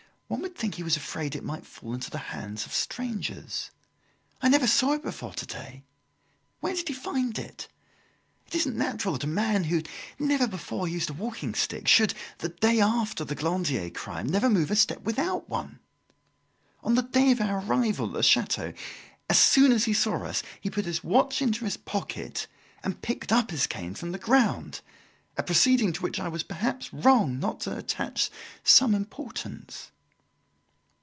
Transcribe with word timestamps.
One 0.35 0.43
would 0.43 0.55
think 0.55 0.75
he 0.75 0.83
was 0.83 0.95
afraid 0.95 1.35
it 1.35 1.43
might 1.43 1.65
fall 1.65 1.93
into 1.93 2.09
the 2.09 2.17
hands 2.31 2.65
of 2.65 2.73
strangers. 2.73 3.69
I 4.41 4.47
never 4.47 4.65
saw 4.65 4.93
it 4.93 5.03
before 5.03 5.33
to 5.33 5.45
day. 5.45 5.83
Where 6.61 6.73
did 6.73 6.87
he 6.87 6.93
find 6.93 7.37
it? 7.37 7.67
It 8.47 8.55
isn't 8.55 8.77
natural 8.77 9.15
that 9.15 9.25
a 9.25 9.27
man 9.27 9.65
who 9.65 9.75
had 9.75 9.89
never 10.17 10.47
before 10.47 10.87
used 10.87 11.09
a 11.09 11.13
walking 11.13 11.53
stick 11.53 11.85
should, 11.85 12.13
the 12.37 12.47
day 12.47 12.79
after 12.79 13.25
the 13.25 13.35
Glandier 13.35 13.89
crime, 13.89 14.27
never 14.27 14.49
move 14.49 14.71
a 14.71 14.77
step 14.77 15.01
without 15.01 15.49
one. 15.49 15.79
On 16.81 16.95
the 16.95 17.01
day 17.03 17.31
of 17.31 17.41
our 17.41 17.59
arrival 17.65 18.07
at 18.07 18.13
the 18.13 18.23
chateau, 18.23 18.71
as 19.29 19.37
soon 19.37 19.73
as 19.73 19.83
he 19.83 19.93
saw 19.93 20.23
us, 20.25 20.43
he 20.61 20.69
put 20.69 20.85
his 20.85 21.03
watch 21.03 21.41
in 21.41 21.51
his 21.51 21.75
pocket 21.75 22.47
and 22.85 23.01
picked 23.01 23.33
up 23.33 23.51
his 23.51 23.67
cane 23.67 23.95
from 23.95 24.13
the 24.13 24.17
ground 24.17 24.79
a 25.35 25.43
proceeding 25.43 25.91
to 25.91 26.01
which 26.01 26.21
I 26.21 26.29
was 26.29 26.43
perhaps 26.43 26.93
wrong 26.93 27.37
not 27.37 27.59
to 27.61 27.75
attach 27.75 28.31
some 28.63 28.95
importance." 28.95 29.91